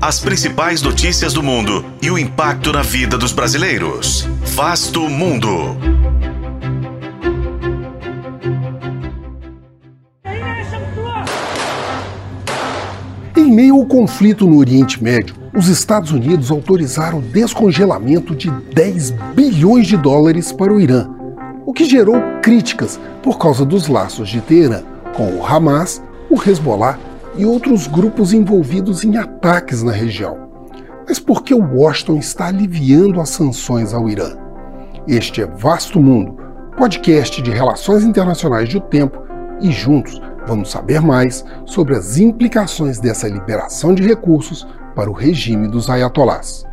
As 0.00 0.20
principais 0.20 0.80
notícias 0.80 1.32
do 1.32 1.42
mundo 1.42 1.84
e 2.00 2.08
o 2.08 2.16
impacto 2.16 2.72
na 2.72 2.82
vida 2.82 3.18
dos 3.18 3.32
brasileiros. 3.32 4.28
Vasto 4.54 5.00
Mundo. 5.08 5.76
Em 13.36 13.52
meio 13.52 13.74
ao 13.74 13.86
conflito 13.86 14.46
no 14.46 14.58
Oriente 14.58 15.02
Médio, 15.02 15.34
os 15.52 15.66
Estados 15.66 16.12
Unidos 16.12 16.52
autorizaram 16.52 17.18
o 17.18 17.22
descongelamento 17.22 18.36
de 18.36 18.52
10 18.72 19.10
bilhões 19.34 19.88
de 19.88 19.96
dólares 19.96 20.52
para 20.52 20.72
o 20.72 20.80
Irã, 20.80 21.08
o 21.66 21.72
que 21.72 21.84
gerou 21.84 22.22
críticas 22.40 23.00
por 23.20 23.36
causa 23.36 23.64
dos 23.64 23.88
laços 23.88 24.28
de 24.28 24.40
Teherã 24.40 24.84
com 25.16 25.32
o 25.32 25.44
Hamas, 25.44 26.00
o 26.30 26.40
Hezbollah 26.40 26.96
e 27.38 27.46
outros 27.46 27.86
grupos 27.86 28.32
envolvidos 28.32 29.04
em 29.04 29.16
ataques 29.16 29.82
na 29.82 29.92
região. 29.92 30.48
Mas 31.06 31.20
por 31.20 31.42
que 31.42 31.54
Washington 31.54 32.18
está 32.18 32.48
aliviando 32.48 33.20
as 33.20 33.30
sanções 33.30 33.94
ao 33.94 34.08
Irã? 34.08 34.36
Este 35.06 35.42
é 35.42 35.46
Vasto 35.46 36.00
Mundo, 36.00 36.36
podcast 36.76 37.40
de 37.40 37.50
relações 37.50 38.02
internacionais 38.04 38.68
do 38.68 38.80
tempo, 38.80 39.22
e 39.60 39.70
juntos 39.70 40.20
vamos 40.46 40.70
saber 40.70 41.00
mais 41.00 41.44
sobre 41.64 41.94
as 41.94 42.18
implicações 42.18 42.98
dessa 42.98 43.28
liberação 43.28 43.94
de 43.94 44.02
recursos 44.02 44.66
para 44.94 45.08
o 45.08 45.14
regime 45.14 45.68
dos 45.68 45.88
ayatolás. 45.88 46.66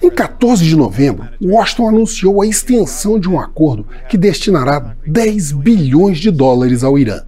Em 0.00 0.08
14 0.08 0.64
de 0.64 0.76
novembro, 0.76 1.28
Washington 1.42 1.88
anunciou 1.88 2.40
a 2.40 2.46
extensão 2.46 3.18
de 3.18 3.28
um 3.28 3.38
acordo 3.38 3.84
que 4.08 4.16
destinará 4.16 4.96
10 5.04 5.52
bilhões 5.52 6.18
de 6.18 6.30
dólares 6.30 6.84
ao 6.84 6.96
Irã. 6.96 7.22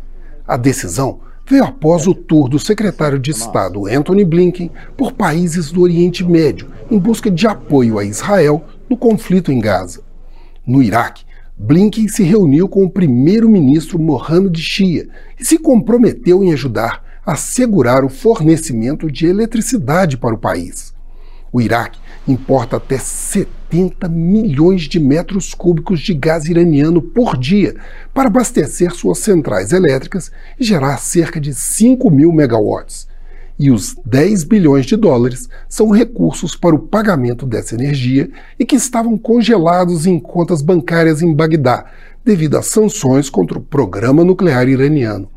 A 0.47 0.57
decisão 0.57 1.21
veio 1.49 1.65
após 1.65 2.07
o 2.07 2.15
tour 2.15 2.49
do 2.49 2.61
secretário 2.61 3.19
de 3.19 3.33
Estado 3.33 3.87
Anthony 3.87 4.25
Blinken 4.25 4.71
por 4.97 5.13
países 5.13 5.73
do 5.73 5.83
Oriente 5.83 6.25
Médio 6.25 6.69
em 6.89 6.99
busca 6.99 7.29
de 7.29 7.47
apoio 7.49 7.99
a 7.99 8.05
Israel 8.05 8.65
no 8.89 8.97
conflito 8.97 9.51
em 9.51 9.59
Gaza. 9.59 10.03
No 10.65 10.81
Iraque, 10.81 11.25
Blinken 11.59 12.07
se 12.07 12.23
reuniu 12.23 12.69
com 12.69 12.85
o 12.85 12.91
primeiro-ministro 12.91 13.99
Mohammed 13.99 14.61
Shia 14.61 15.09
e 15.39 15.45
se 15.45 15.59
comprometeu 15.59 16.45
em 16.45 16.53
ajudar 16.53 17.03
a 17.27 17.33
assegurar 17.33 18.05
o 18.05 18.09
fornecimento 18.09 19.11
de 19.11 19.27
eletricidade 19.27 20.17
para 20.17 20.35
o 20.35 20.39
país. 20.39 20.95
O 21.53 21.61
Iraque 21.61 21.99
importa 22.29 22.77
até 22.77 22.97
70 22.97 24.09
milhões 24.09 24.83
de 24.83 25.01
metros 25.01 25.53
cúbicos 25.53 26.01
de 26.01 26.15
gás 26.15 26.47
iraniano 26.47 27.03
por 27.03 27.37
dia 27.37 27.75
para 28.15 28.29
abastecer 28.29 28.93
suas 28.93 29.19
centrais 29.19 29.73
elétricas 29.73 30.31
e 30.59 30.65
gerar 30.65 30.99
cerca 30.99 31.41
de 31.41 31.53
5 31.53 32.09
mil 32.11 32.33
megawatts. 32.33 33.09
E 33.59 33.71
os 33.71 33.97
10 34.07 34.45
bilhões 34.45 34.87
de 34.87 34.97
dólares 34.97 35.49
são 35.69 35.91
recursos 35.91 36.57
para 36.57 36.75
o 36.75 36.79
pagamento 36.79 37.45
dessa 37.45 37.75
energia 37.75 38.31
e 38.59 38.65
que 38.65 38.77
estavam 38.77 39.19
congelados 39.19 40.07
em 40.07 40.19
contas 40.19 40.63
bancárias 40.63 41.21
em 41.21 41.35
Bagdá, 41.35 41.85
devido 42.25 42.57
às 42.57 42.67
sanções 42.67 43.29
contra 43.29 43.59
o 43.59 43.63
programa 43.63 44.25
nuclear 44.25 44.69
iraniano. 44.69 45.29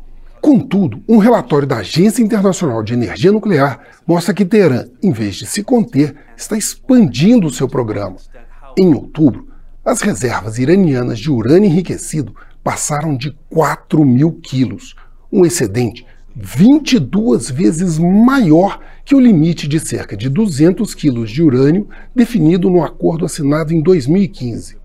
Contudo, 0.44 1.02
um 1.08 1.16
relatório 1.16 1.66
da 1.66 1.78
Agência 1.78 2.22
Internacional 2.22 2.82
de 2.82 2.92
Energia 2.92 3.32
Nuclear 3.32 3.80
mostra 4.06 4.34
que 4.34 4.44
Teherã, 4.44 4.84
em 5.02 5.10
vez 5.10 5.36
de 5.36 5.46
se 5.46 5.62
conter, 5.62 6.14
está 6.36 6.54
expandindo 6.54 7.48
seu 7.48 7.66
programa. 7.66 8.16
Em 8.76 8.92
outubro, 8.92 9.48
as 9.82 10.02
reservas 10.02 10.58
iranianas 10.58 11.18
de 11.18 11.30
urânio 11.30 11.70
enriquecido 11.70 12.34
passaram 12.62 13.16
de 13.16 13.34
4 13.48 14.04
mil 14.04 14.32
quilos, 14.32 14.94
um 15.32 15.46
excedente 15.46 16.04
22 16.36 17.50
vezes 17.50 17.98
maior 17.98 18.80
que 19.02 19.14
o 19.14 19.20
limite 19.20 19.66
de 19.66 19.80
cerca 19.80 20.14
de 20.14 20.28
200 20.28 20.94
quilos 20.94 21.30
de 21.30 21.42
urânio 21.42 21.88
definido 22.14 22.68
no 22.68 22.84
acordo 22.84 23.24
assinado 23.24 23.72
em 23.72 23.80
2015. 23.80 24.76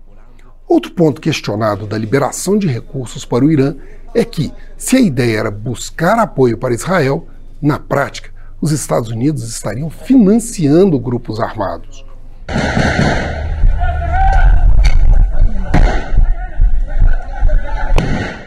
Outro 0.70 0.92
ponto 0.92 1.20
questionado 1.20 1.84
da 1.84 1.98
liberação 1.98 2.56
de 2.56 2.68
recursos 2.68 3.24
para 3.24 3.44
o 3.44 3.50
Irã 3.50 3.74
é 4.14 4.24
que, 4.24 4.52
se 4.76 4.94
a 4.94 5.00
ideia 5.00 5.40
era 5.40 5.50
buscar 5.50 6.16
apoio 6.16 6.56
para 6.56 6.72
Israel, 6.72 7.26
na 7.60 7.76
prática, 7.76 8.30
os 8.60 8.70
Estados 8.70 9.10
Unidos 9.10 9.42
estariam 9.42 9.90
financiando 9.90 10.96
grupos 10.96 11.40
armados. 11.40 12.04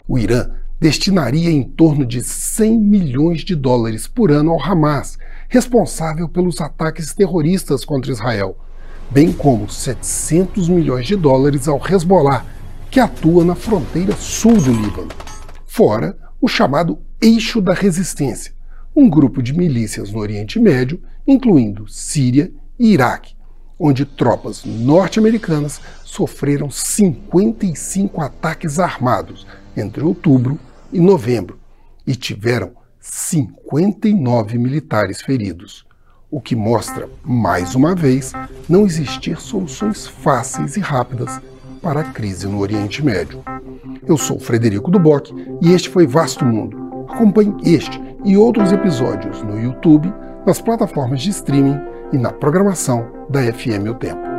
O 0.08 0.18
Irã 0.18 0.50
destinaria 0.80 1.52
em 1.52 1.62
torno 1.62 2.06
de 2.06 2.24
100 2.24 2.80
milhões 2.80 3.42
de 3.42 3.54
dólares 3.54 4.08
por 4.08 4.32
ano 4.32 4.52
ao 4.52 4.64
Hamas, 4.64 5.18
responsável 5.50 6.30
pelos 6.30 6.62
ataques 6.62 7.14
terroristas 7.14 7.84
contra 7.84 8.14
Israel, 8.14 8.62
bem 9.13 9.31
como 9.31 9.69
700 9.69 10.68
milhões 10.68 11.06
de 11.06 11.16
dólares 11.16 11.68
ao 11.68 11.79
Hezbollah, 11.79 12.44
que 12.90 13.00
atua 13.00 13.46
na 13.46 13.53
fronteira 13.53 14.16
sul 14.16 14.59
do 14.59 14.74
Líbano. 14.74 15.12
Fora 15.68 16.18
o 16.41 16.47
chamado 16.47 16.97
Eixo 17.22 17.62
da 17.62 17.75
Resistência, 17.75 18.53
um 18.96 19.07
grupo 19.07 19.44
de 19.44 19.53
milícias 19.53 20.12
no 20.12 20.18
Oriente 20.18 20.59
Médio, 20.59 21.00
incluindo 21.28 21.88
Síria 21.88 22.51
e 22.79 22.94
Iraque, 22.94 23.35
onde 23.79 24.03
tropas 24.03 24.66
norte-americanas 24.66 25.80
sofreram 26.03 26.72
55 26.72 28.19
ataques 28.19 28.80
armados 28.80 29.45
entre 29.78 30.03
outubro 30.03 30.59
e 30.91 31.00
novembro 31.00 31.59
e 32.06 32.16
tiveram 32.16 32.72
59 33.00 34.57
militares 34.57 35.22
feridos, 35.22 35.85
o 36.34 36.42
que 36.42 36.56
mostra, 36.56 37.08
mais 37.24 37.76
uma 37.76 37.94
vez, 37.94 38.34
não 38.68 38.88
existir 38.88 39.40
soluções 39.40 40.08
fáceis 40.08 40.76
e 40.76 40.80
rápidas 40.80 41.40
para 41.80 42.00
a 42.00 42.04
crise 42.06 42.48
no 42.48 42.58
Oriente 42.58 43.06
Médio. 43.06 43.44
Eu 44.08 44.18
sou 44.18 44.40
Frederico 44.40 44.90
Duboc 44.90 45.32
e 45.62 45.72
este 45.72 45.90
foi 45.90 46.08
Vasto 46.08 46.44
Mundo. 46.44 47.06
Acompanhe 47.08 47.56
este 47.64 48.02
e 48.26 48.36
outros 48.36 48.72
episódios 48.72 49.44
no 49.44 49.60
YouTube, 49.60 50.12
nas 50.44 50.60
plataformas 50.60 51.22
de 51.22 51.30
streaming 51.30 51.80
e 52.12 52.18
na 52.18 52.32
programação 52.32 53.06
da 53.30 53.40
FM 53.54 53.92
O 53.92 53.94
Tempo. 53.94 54.33